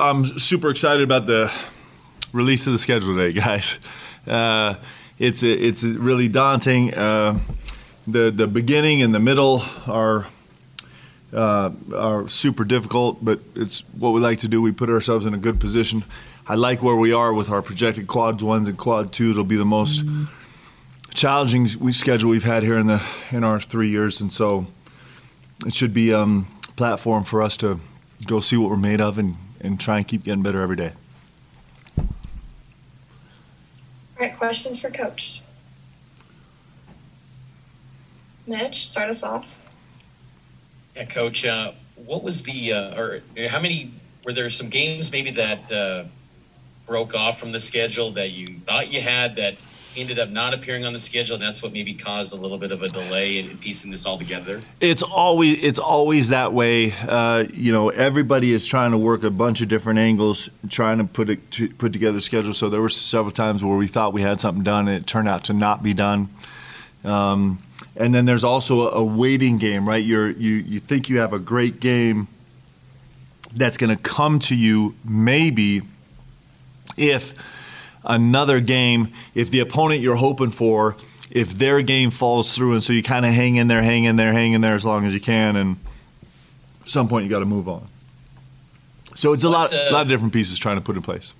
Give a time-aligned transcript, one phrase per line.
[0.00, 1.52] I'm super excited about the
[2.32, 3.76] release of the schedule today, guys.
[4.26, 4.76] Uh,
[5.18, 6.94] it's it's really daunting.
[6.94, 7.38] Uh,
[8.06, 10.26] the the beginning and the middle are
[11.32, 14.62] uh, are super difficult, but it's what we like to do.
[14.62, 16.04] We put ourselves in a good position.
[16.46, 19.30] I like where we are with our projected quads ones and quad two.
[19.30, 20.24] It'll be the most mm-hmm.
[21.10, 24.66] challenging schedule we've had here in the in our three years, and so
[25.66, 27.78] it should be um, a platform for us to
[28.26, 30.92] go see what we're made of and, and try and keep getting better every day.
[31.98, 32.06] All
[34.18, 35.42] right, questions for Coach.
[38.46, 39.58] Mitch, start us off.
[40.96, 41.46] Yeah, Coach.
[41.46, 41.72] Uh,
[42.04, 43.92] what was the uh, or how many
[44.24, 46.04] were there some games maybe that uh,
[46.86, 49.56] broke off from the schedule that you thought you had that
[49.96, 52.72] ended up not appearing on the schedule, and that's what maybe caused a little bit
[52.72, 54.60] of a delay in, in piecing this all together.
[54.80, 56.92] It's always it's always that way.
[56.92, 61.04] Uh, you know, everybody is trying to work a bunch of different angles, trying to
[61.04, 62.52] put it to, put together a schedule.
[62.52, 65.28] So there were several times where we thought we had something done, and it turned
[65.28, 66.28] out to not be done.
[67.04, 67.62] Um,
[67.96, 70.04] and then there's also a, a waiting game, right?
[70.04, 72.28] You're you you think you have a great game
[73.52, 75.82] that's going to come to you maybe
[76.96, 77.34] if
[78.04, 80.96] another game, if the opponent you're hoping for,
[81.30, 84.16] if their game falls through, and so you kind of hang in there, hang in
[84.16, 85.76] there, hang in there as long as you can, and
[86.82, 87.86] at some point you got to move on.
[89.14, 91.32] So it's a lot, uh, lot of different pieces trying to put in place.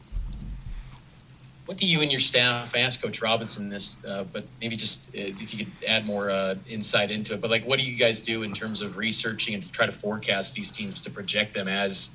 [1.67, 4.05] What do you and your staff ask Coach Robinson this?
[4.05, 7.41] Uh, but maybe just uh, if you could add more uh, insight into it.
[7.41, 10.57] But like, what do you guys do in terms of researching and try to forecast
[10.57, 12.11] these teams to project them as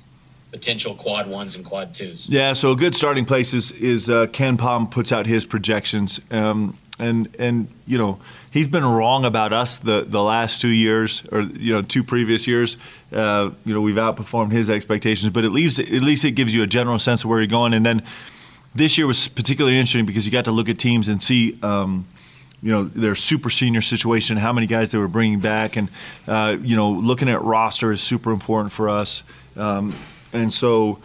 [0.52, 2.28] potential quad ones and quad twos.
[2.28, 6.20] Yeah, so a good starting place is, is uh, KenPom puts out his projections.
[6.30, 8.18] Um, and and you know
[8.50, 12.46] he's been wrong about us the, the last two years or you know two previous
[12.46, 12.76] years.
[13.12, 16.62] Uh, you know we've outperformed his expectations, but at least at least it gives you
[16.62, 17.74] a general sense of where you're going.
[17.74, 18.02] And then
[18.74, 21.58] this year was particularly interesting because you got to look at teams and see.
[21.62, 22.06] Um,
[22.62, 25.90] you know their super senior situation, how many guys they were bringing back, and
[26.26, 29.22] uh, you know looking at roster is super important for us.
[29.56, 29.94] Um,
[30.36, 30.98] and so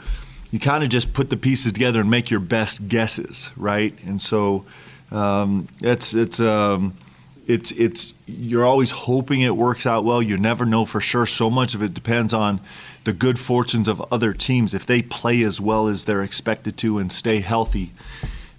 [0.51, 3.93] you kind of just put the pieces together and make your best guesses, right?
[4.05, 4.65] And so
[5.11, 6.97] um, it's it's um,
[7.47, 10.21] it's it's you're always hoping it works out well.
[10.21, 11.25] You never know for sure.
[11.25, 12.59] So much of it depends on
[13.03, 16.99] the good fortunes of other teams if they play as well as they're expected to
[16.99, 17.91] and stay healthy.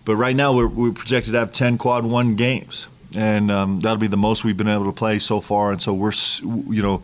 [0.05, 3.99] But right now we're, we're projected to have 10 quad one games, and um, that'll
[3.99, 5.71] be the most we've been able to play so far.
[5.71, 6.13] And so we're
[6.43, 7.03] you know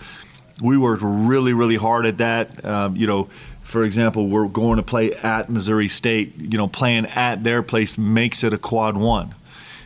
[0.63, 2.65] we worked really really hard at that.
[2.65, 3.29] Um, you know
[3.69, 6.39] for example, we're going to play at Missouri State.
[6.39, 9.35] You know, playing at their place makes it a quad one.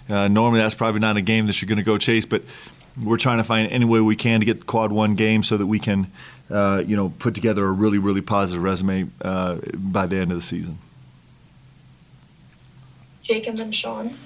[0.08, 2.42] Uh, normally, that's probably not a game that you're going to go chase, but
[3.02, 5.56] we're trying to find any way we can to get the quad one game so
[5.56, 6.06] that we can,
[6.48, 10.36] uh, you know, put together a really, really positive resume uh, by the end of
[10.36, 10.78] the season.
[13.24, 14.16] Jake and then Sean.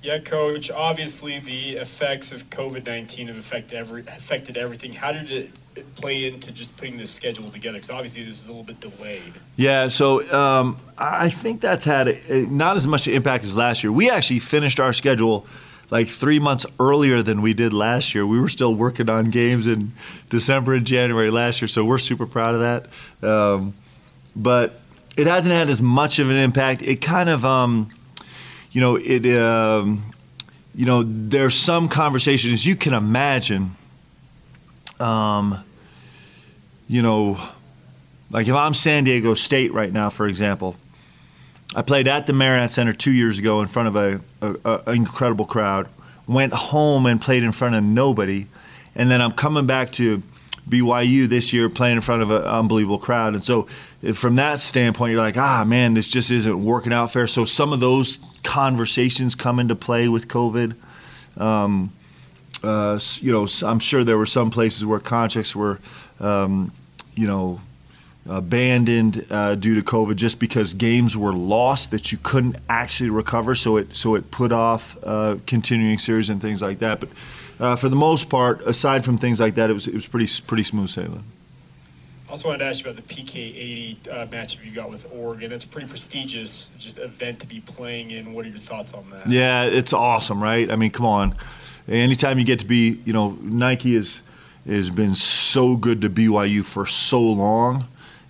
[0.00, 0.70] Yeah, coach.
[0.70, 4.92] Obviously, the effects of COVID nineteen have affected every affected everything.
[4.92, 5.50] How did it
[5.94, 7.78] play into just putting this schedule together?
[7.78, 9.32] Because obviously this is a little bit delayed.
[9.56, 13.92] Yeah, so um, I think that's had a, not as much impact as last year.
[13.92, 15.46] We actually finished our schedule
[15.90, 18.26] like three months earlier than we did last year.
[18.26, 19.92] We were still working on games in
[20.30, 23.28] December and January last year, so we're super proud of that.
[23.28, 23.74] Um,
[24.34, 24.80] but
[25.16, 26.80] it hasn't had as much of an impact.
[26.80, 27.90] It kind of, um,
[28.70, 30.02] you know, it, um,
[30.74, 33.76] you know, there's some conversation, as you can imagine
[35.02, 35.62] um,
[36.88, 37.38] you know,
[38.30, 40.76] like if I'm San Diego State right now, for example,
[41.74, 44.92] I played at the Marriott Center two years ago in front of a, a, a,
[44.92, 45.88] incredible crowd.
[46.28, 48.46] Went home and played in front of nobody,
[48.94, 50.22] and then I'm coming back to
[50.68, 53.34] BYU this year playing in front of an unbelievable crowd.
[53.34, 53.66] And so,
[54.14, 57.26] from that standpoint, you're like, ah, man, this just isn't working out fair.
[57.26, 60.76] So some of those conversations come into play with COVID.
[61.36, 61.92] Um,
[62.64, 65.80] uh, you know, I'm sure there were some places where contracts were,
[66.20, 66.72] um,
[67.14, 67.60] you know,
[68.28, 73.54] abandoned uh, due to COVID just because games were lost that you couldn't actually recover.
[73.54, 77.00] So it so it put off uh, continuing series and things like that.
[77.00, 77.08] But
[77.58, 80.30] uh, for the most part, aside from things like that, it was it was pretty
[80.46, 81.24] pretty smooth sailing.
[82.28, 85.50] I also wanted to ask you about the PK80 uh, matchup you got with Oregon.
[85.50, 88.32] That's a pretty prestigious just event to be playing in.
[88.32, 89.28] What are your thoughts on that?
[89.28, 90.70] Yeah, it's awesome, right?
[90.70, 91.34] I mean, come on
[91.88, 94.22] anytime you get to be, you know, Nike has
[94.66, 97.86] has been so good to BYU for so long,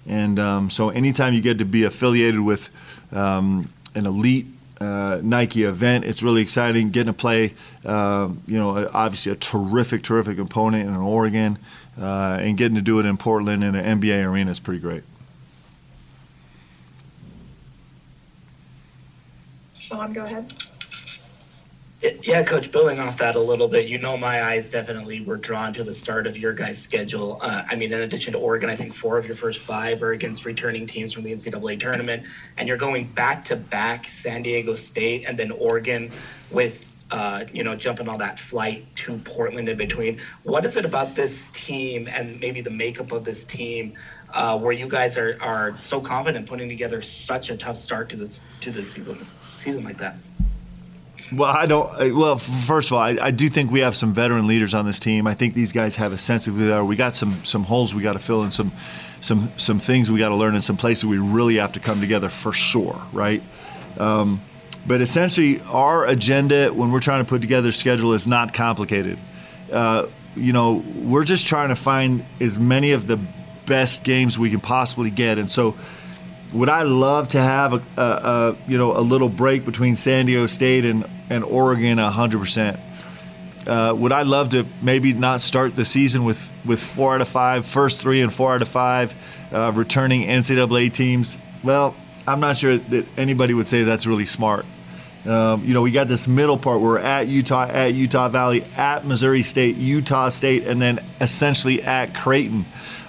[0.07, 2.71] and um, so anytime you get to be affiliated with
[3.13, 4.47] um, an elite
[4.83, 6.05] uh, Nike event.
[6.05, 7.55] It's really exciting getting to play,
[7.85, 11.59] uh, you know, obviously a terrific, terrific opponent in Oregon,
[12.01, 15.05] uh, and getting to do it in Portland in an NBA arena is pretty great.
[19.79, 20.53] Sean, go ahead.
[22.03, 25.73] Yeah, coach, building off that a little bit, you know, my eyes definitely were drawn
[25.75, 27.39] to the start of your guys' schedule.
[27.41, 30.11] Uh, I mean, in addition to Oregon, I think four of your first five are
[30.11, 32.25] against returning teams from the NCAA tournament.
[32.57, 36.11] And you're going back to back San Diego State and then Oregon
[36.51, 40.19] with, uh, you know, jumping on that flight to Portland in between.
[40.43, 43.93] What is it about this team and maybe the makeup of this team
[44.35, 48.17] uh, where you guys are, are so confident putting together such a tough start to
[48.17, 49.25] this to this season
[49.57, 50.17] season like that?
[51.35, 52.15] Well, I don't.
[52.15, 55.01] Well, first of all, I, I, do think we have some veteran leaders on this
[55.01, 55.27] team.
[55.27, 56.85] I think these guys have a sense of who they are.
[56.85, 58.73] We got some some holes we got to fill in, some
[59.21, 62.01] some some things we got to learn, in some places we really have to come
[62.01, 63.43] together for sure, right?
[63.99, 64.43] Um,
[64.87, 69.19] but essentially, our agenda when we're trying to put together a schedule is not complicated.
[69.71, 73.19] Uh, you know, we're just trying to find as many of the
[73.65, 75.77] best games we can possibly get, and so
[76.53, 80.27] would I love to have a, a, a, you know a little break between San
[80.27, 82.81] Diego State and, and Oregon hundred uh, percent?
[83.67, 87.65] Would I love to maybe not start the season with, with four out of five,
[87.67, 89.15] first three and four out of five,
[89.53, 91.39] uh, returning NCAA teams?
[91.63, 91.95] Well,
[92.27, 94.67] I'm not sure that anybody would say that's really smart.
[95.25, 98.65] Um, you know, we got this middle part where we're at Utah, at Utah Valley,
[98.77, 102.65] at Missouri State, Utah State, and then essentially at Creighton.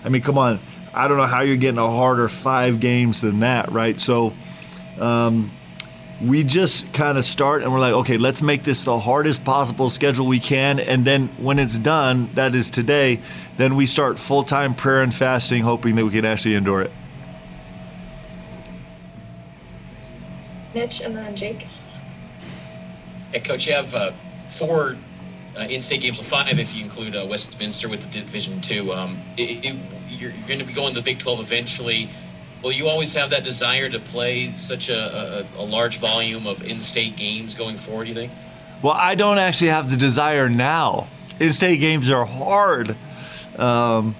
[0.05, 0.59] I mean, come on
[0.93, 3.99] I don't know how you're getting a harder five games than that, right?
[3.99, 4.33] So
[4.99, 5.51] um,
[6.21, 9.89] we just kind of start and we're like, okay, let's make this the hardest possible
[9.89, 10.79] schedule we can.
[10.79, 13.19] And then when it's done, that is today,
[13.57, 16.91] then we start full time prayer and fasting, hoping that we can actually endure it.
[20.73, 21.67] Mitch and then Jake.
[23.31, 24.11] Hey, Coach, you have uh,
[24.51, 24.95] four
[25.57, 28.91] uh, in-state games, well, five if you include uh, Westminster with the Division Two.
[28.91, 29.79] Um, it, it,
[30.09, 32.09] you're, you're going to be going to the Big 12 eventually.
[32.63, 36.63] Will you always have that desire to play such a, a, a large volume of
[36.63, 38.07] in-state games going forward?
[38.07, 38.31] You think?
[38.81, 41.07] Well, I don't actually have the desire now.
[41.39, 42.95] In-state games are hard.
[43.57, 44.15] Um,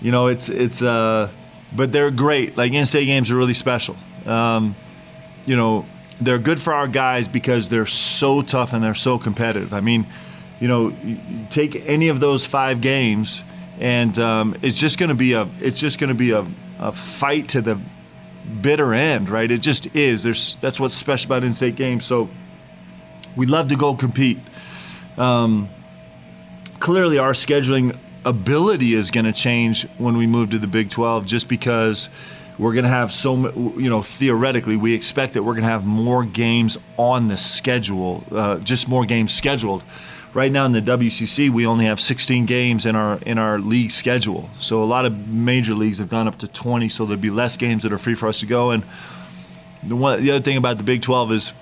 [0.00, 1.30] you know, it's it's uh,
[1.74, 2.56] but they're great.
[2.56, 3.96] Like in-state games are really special.
[4.26, 4.76] Um,
[5.46, 5.86] you know,
[6.20, 9.72] they're good for our guys because they're so tough and they're so competitive.
[9.72, 10.06] I mean
[10.60, 10.94] you know,
[11.50, 13.42] take any of those five games,
[13.78, 16.46] and um, it's just going to be a it's just going to be a,
[16.78, 17.78] a fight to the
[18.60, 19.50] bitter end, right?
[19.50, 20.22] It just is.
[20.22, 22.04] There's that's what's special about in-state games.
[22.04, 22.28] So
[23.36, 24.38] we love to go compete.
[25.16, 25.68] Um,
[26.80, 31.24] clearly, our scheduling ability is going to change when we move to the Big 12,
[31.24, 32.08] just because
[32.58, 33.36] we're going to have so
[33.78, 38.24] you know theoretically we expect that we're going to have more games on the schedule,
[38.32, 39.84] uh, just more games scheduled
[40.38, 43.90] right now in the WCC, we only have 16 games in our in our league
[43.90, 44.48] schedule.
[44.60, 46.88] So a lot of major leagues have gone up to 20.
[46.88, 48.70] So there'll be less games that are free for us to go.
[48.70, 48.84] And
[49.82, 51.52] the one the other thing about the Big 12 is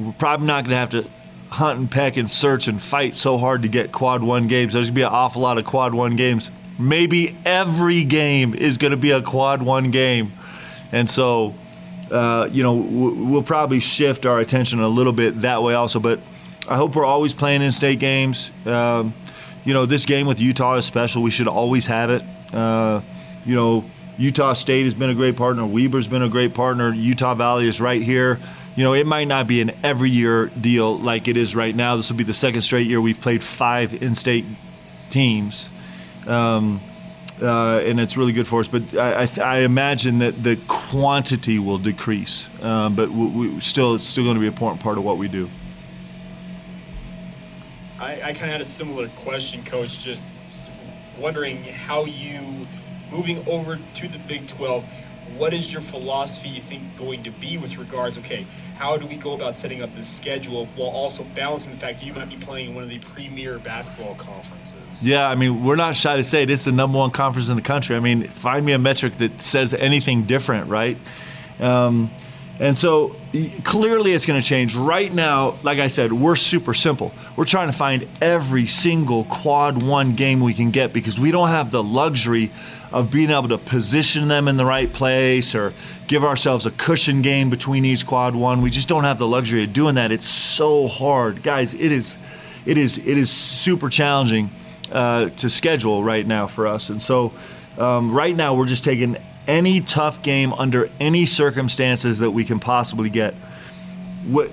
[0.00, 1.04] we're probably not going to have to
[1.50, 4.72] hunt and peck and search and fight so hard to get quad one games.
[4.72, 6.50] There's going to be an awful lot of quad one games.
[6.78, 10.32] Maybe every game is going to be a quad one game,
[10.90, 11.54] and so.
[12.10, 16.00] Uh, you know, we'll probably shift our attention a little bit that way also.
[16.00, 16.18] But
[16.70, 18.52] I hope we're always playing in state games.
[18.64, 19.12] Um,
[19.64, 21.20] you know, this game with Utah is special.
[21.20, 22.22] We should always have it.
[22.54, 23.00] Uh,
[23.44, 23.84] you know,
[24.18, 25.66] Utah State has been a great partner.
[25.66, 26.94] Weber's been a great partner.
[26.94, 28.38] Utah Valley is right here.
[28.76, 31.96] You know, it might not be an every year deal like it is right now.
[31.96, 34.44] This will be the second straight year we've played five in state
[35.08, 35.68] teams.
[36.24, 36.80] Um,
[37.42, 38.68] uh, and it's really good for us.
[38.68, 42.46] But I, I, I, imagine that the quantity will decrease.
[42.62, 45.18] Um, but we, we still, it's still going to be an important part of what
[45.18, 45.50] we do.
[48.00, 50.02] I, I kind of had a similar question, Coach.
[50.02, 50.22] Just
[51.18, 52.66] wondering how you,
[53.12, 54.84] moving over to the Big 12,
[55.36, 58.16] what is your philosophy you think going to be with regards?
[58.18, 62.00] Okay, how do we go about setting up the schedule while also balancing the fact
[62.00, 65.02] that you might be playing in one of the premier basketball conferences?
[65.02, 66.50] Yeah, I mean, we're not shy to say it.
[66.50, 67.96] It's the number one conference in the country.
[67.96, 70.96] I mean, find me a metric that says anything different, right?
[71.60, 72.10] Um,
[72.60, 73.16] and so
[73.64, 74.76] clearly it's going to change.
[74.76, 77.10] Right now, like I said, we're super simple.
[77.34, 81.48] We're trying to find every single quad one game we can get because we don't
[81.48, 82.52] have the luxury
[82.92, 85.72] of being able to position them in the right place or
[86.06, 88.60] give ourselves a cushion game between each quad one.
[88.60, 90.12] We just don't have the luxury of doing that.
[90.12, 91.42] It's so hard.
[91.42, 92.18] Guys, it is
[92.66, 94.50] it is it is super challenging
[94.92, 96.90] uh, to schedule right now for us.
[96.90, 97.32] And so
[97.78, 99.16] um, right now we're just taking
[99.46, 103.34] any tough game under any circumstances that we can possibly get.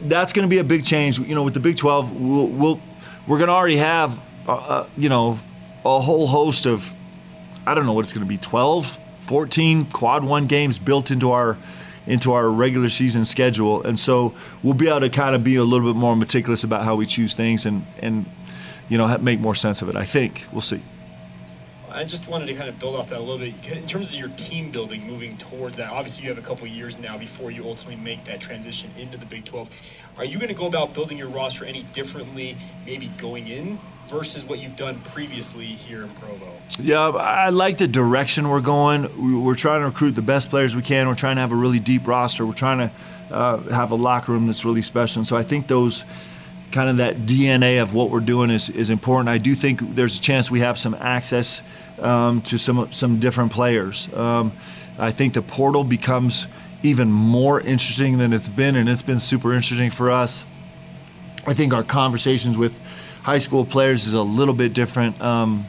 [0.02, 1.20] That's going to be a big change.
[1.20, 2.82] You know, with the Big 12, we'll, we'll
[3.28, 5.40] we're going to already have, uh, uh, you know,
[5.86, 6.92] a whole host of,
[7.66, 11.32] I don't know what it's going to be, 12, 14 quad one games built into
[11.32, 11.58] our
[12.08, 15.64] into our regular season schedule, and so we'll be able to kind of be a
[15.64, 18.26] little bit more meticulous about how we choose things and and
[18.88, 19.98] you know make more sense of it.
[19.98, 20.82] I think we'll see.
[21.98, 24.20] I just wanted to kind of build off that a little bit in terms of
[24.20, 25.90] your team building, moving towards that.
[25.90, 29.26] Obviously, you have a couple years now before you ultimately make that transition into the
[29.26, 29.68] Big 12.
[30.20, 34.46] Are you going to go about building your roster any differently, maybe going in versus
[34.46, 36.52] what you've done previously here in Provo?
[36.80, 39.02] Yeah, I like the direction we're going.
[39.20, 41.08] We- We're trying to recruit the best players we can.
[41.08, 42.46] We're trying to have a really deep roster.
[42.46, 42.92] We're trying to
[43.36, 45.22] uh, have a locker room that's really special.
[45.22, 46.06] And so I think those
[46.72, 49.30] kind of that DNA of what we're doing is, is important.
[49.30, 51.62] I do think there's a chance we have some access
[52.00, 54.12] um, to some some different players.
[54.14, 54.52] Um,
[55.00, 56.48] I think the portal becomes
[56.84, 60.46] even more interesting than it's been, and it's been super interesting for us.
[61.46, 62.80] I think our conversations with
[63.24, 65.20] high school players is a little bit different.
[65.22, 65.66] Um,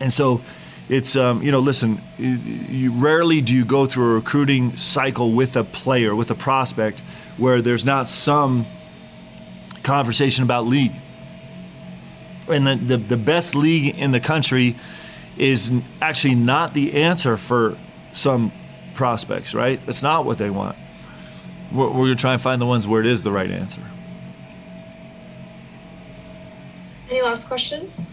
[0.00, 0.42] and so
[0.88, 5.32] it's, um, you know, listen, you, you rarely do you go through a recruiting cycle
[5.32, 7.00] with a player, with a prospect,
[7.36, 8.66] where there's not some
[9.82, 10.92] conversation about league.
[12.48, 14.76] And the, the, the best league in the country
[15.36, 15.72] is
[16.02, 17.78] actually not the answer for
[18.12, 18.52] some
[18.94, 19.84] prospects, right?
[19.86, 20.76] That's not what they want.
[21.72, 23.82] We're, we're going to try and find the ones where it is the right answer.
[27.08, 28.06] Any last questions?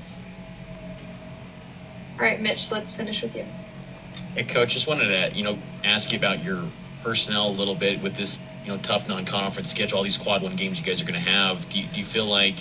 [2.14, 3.46] All right, Mitch, let's finish with you.
[4.34, 6.64] Hey, coach, just wanted to you know ask you about your
[7.08, 10.58] personnel a little bit with this you know tough non-conference schedule, all these quad one
[10.58, 11.70] games you guys are going to have.
[11.70, 12.56] Do you, do you feel like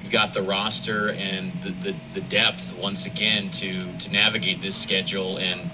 [0.00, 4.76] you've got the roster and the, the, the depth once again to to navigate this
[4.76, 5.68] schedule and,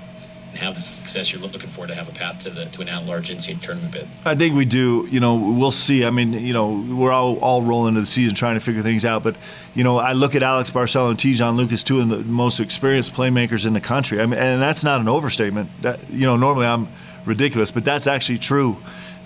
[0.56, 2.88] and have the success you're looking for to have a path to the to an
[2.88, 4.08] at-large NCAA tournament bid?
[4.24, 5.06] I think we do.
[5.10, 6.04] You know, we'll see.
[6.04, 9.04] I mean, you know, we're all, all rolling into the season trying to figure things
[9.04, 9.22] out.
[9.22, 9.36] But,
[9.74, 13.12] you know, I look at Alex Barcelo and Te'Jon Lucas, two of the most experienced
[13.12, 14.20] playmakers in the country.
[14.20, 15.70] I mean, and that's not an overstatement.
[15.82, 16.88] That you know, normally I'm
[17.24, 18.78] ridiculous, but that's actually true.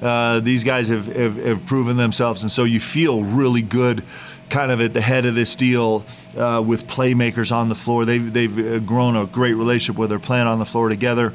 [0.02, 4.02] Uh, these guys have, have, have proven themselves, and so you feel really good
[4.50, 6.04] kind of at the head of this deal
[6.36, 8.04] uh, with playmakers on the floor.
[8.04, 11.32] They've, they've uh, grown a great relationship where they're playing on the floor together.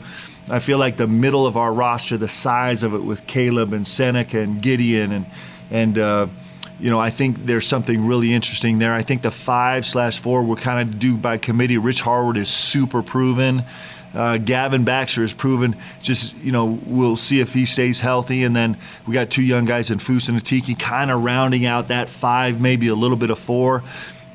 [0.50, 3.88] I feel like the middle of our roster, the size of it with Caleb and
[3.88, 5.26] Seneca and Gideon and
[5.72, 6.28] and uh,
[6.80, 8.94] you know I think there's something really interesting there.
[8.94, 11.80] I think the five slash four we're kind of due by committee.
[11.80, 13.64] Rich Harward is super proven.
[14.16, 15.76] Uh, Gavin Baxter has proven.
[16.02, 19.66] Just you know, we'll see if he stays healthy, and then we got two young
[19.66, 23.30] guys in Foose and Atiki, kind of rounding out that five, maybe a little bit
[23.30, 23.84] of four,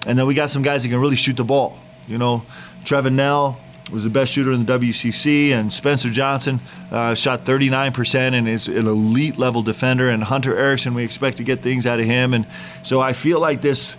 [0.07, 1.79] and then we got some guys that can really shoot the ball.
[2.07, 2.45] You know,
[2.85, 3.59] Trevin Knell
[3.91, 6.61] was the best shooter in the WCC, and Spencer Johnson
[6.91, 10.09] uh, shot 39% and is an elite level defender.
[10.09, 12.47] And Hunter Erickson, we expect to get things out of him, and
[12.83, 13.97] so I feel like this.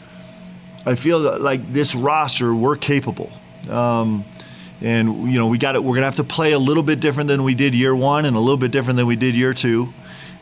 [0.84, 3.32] I feel like this roster, we're capable.
[3.70, 4.26] Um,
[4.82, 5.84] and you know we got it.
[5.84, 8.36] We're gonna have to play a little bit different than we did year one, and
[8.36, 9.94] a little bit different than we did year two.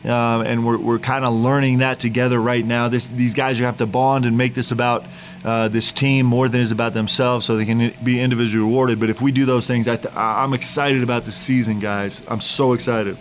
[0.02, 2.88] Uh, and we're, we're kind of learning that together right now.
[2.88, 5.04] This, these guys are gonna have to bond and make this about
[5.44, 8.98] uh, this team more than it is about themselves, so they can be individually rewarded.
[8.98, 12.22] But if we do those things, I th- I'm excited about the season, guys.
[12.28, 13.18] I'm so excited.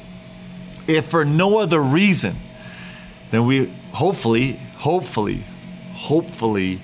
[0.88, 2.38] If for no other reason,
[3.32, 5.44] then we hopefully, hopefully,
[5.94, 6.80] hopefully,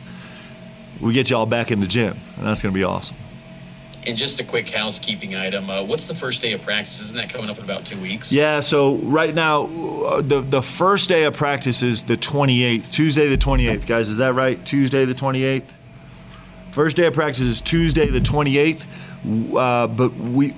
[1.00, 3.16] we get you all back in the gym, and that's gonna be awesome.
[4.08, 5.68] And just a quick housekeeping item.
[5.68, 7.02] Uh, what's the first day of practice?
[7.02, 8.32] Isn't that coming up in about two weeks?
[8.32, 13.28] Yeah, so right now, uh, the the first day of practice is the 28th, Tuesday
[13.28, 14.10] the 28th, guys.
[14.10, 14.64] Is that right?
[14.64, 15.72] Tuesday the 28th.
[16.70, 18.84] First day of practice is Tuesday the 28th,
[19.56, 20.54] uh, but we.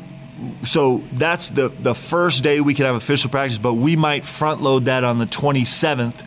[0.63, 4.61] So that's the the first day we can have official practice, but we might front
[4.61, 6.25] load that on the 27th.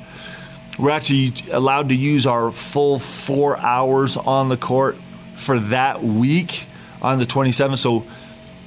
[0.79, 4.97] We're actually allowed to use our full four hours on the court
[5.35, 6.65] for that week
[7.03, 7.79] on the 27th.
[7.79, 8.05] So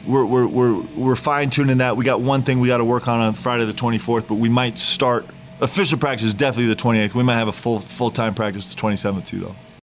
[0.07, 1.95] we're, we're, we're, we're fine tuning that.
[1.97, 4.49] We got one thing we got to work on on Friday the 24th, but we
[4.49, 5.25] might start
[5.61, 7.13] official practice is definitely the 28th.
[7.13, 9.55] We might have a full full time practice the 27th too, though.